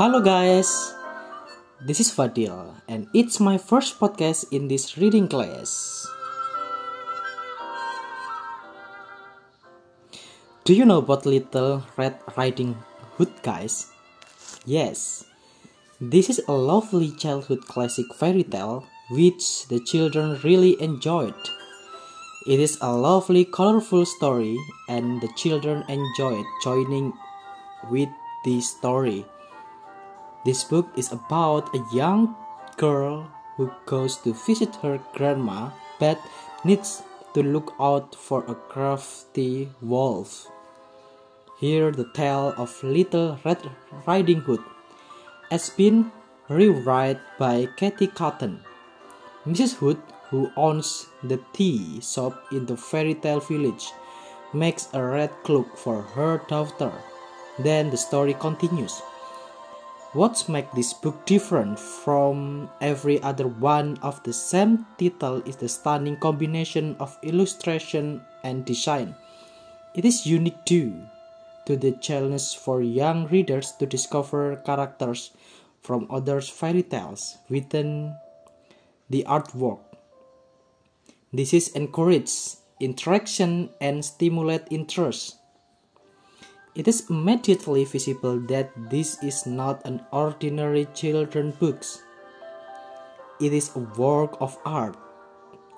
[0.00, 0.72] Hello, guys.
[1.84, 6.08] This is Fadil, and it's my first podcast in this reading class.
[10.64, 12.72] Do you know about Little Red Riding
[13.20, 13.92] Hood, guys?
[14.64, 15.28] Yes,
[16.00, 21.36] this is a lovely childhood classic fairy tale which the children really enjoyed.
[22.48, 24.56] It is a lovely, colorful story,
[24.88, 27.12] and the children enjoyed joining
[27.90, 28.08] with
[28.46, 29.26] the story.
[30.44, 32.34] This book is about a young
[32.76, 35.70] girl who goes to visit her grandma
[36.00, 36.18] but
[36.64, 37.02] needs
[37.34, 40.50] to look out for a crafty wolf.
[41.60, 43.70] Here, the tale of Little Red
[44.04, 44.64] Riding Hood
[45.48, 46.10] has been
[46.48, 48.64] rewritten by Kathy Cotton.
[49.46, 49.78] Mrs.
[49.78, 53.92] Hood, who owns the tea shop in the fairy tale village,
[54.52, 56.92] makes a red cloak for her daughter.
[57.60, 59.00] Then the story continues.
[60.12, 65.72] What makes this book different from every other one of the same title is the
[65.72, 69.16] stunning combination of illustration and design.
[69.96, 71.00] It is unique too
[71.64, 75.32] to the challenge for young readers to discover characters
[75.80, 78.12] from other fairy tales within
[79.08, 79.80] the artwork.
[81.32, 85.40] This is encourage interaction and stimulate interest.
[86.74, 91.84] It is immediately visible that this is not an ordinary children's book.
[93.40, 94.96] It is a work of art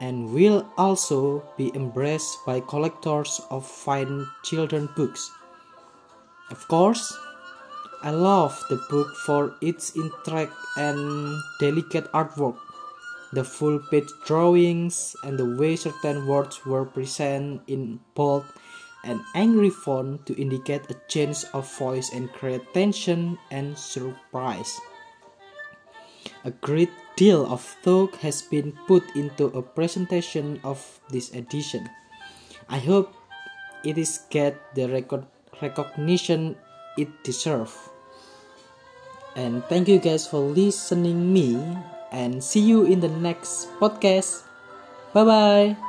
[0.00, 5.32] and will also be embraced by collectors of fine children's books.
[6.50, 7.10] Of course,
[8.04, 12.58] I love the book for its intricate and delicate artwork,
[13.32, 18.44] the full page drawings, and the way certain words were present in bold
[19.04, 24.80] and angry font to indicate a change of voice and create tension and surprise.
[26.44, 31.88] A great deal of thought has been put into a presentation of this edition.
[32.68, 33.12] I hope
[33.84, 35.26] it is get the record
[35.60, 36.56] recognition
[36.96, 37.76] it deserves.
[39.36, 41.58] And thank you guys for listening me
[42.12, 44.46] and see you in the next podcast.
[45.12, 45.83] Bye bye.